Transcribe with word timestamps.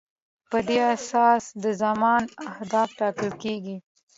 په 0.49 0.57
دې 0.67 0.79
اساس 0.95 1.43
د 1.63 1.65
سازمان 1.81 2.23
اهداف 2.49 2.89
ټاکل 2.99 3.29
کیږي. 3.43 3.77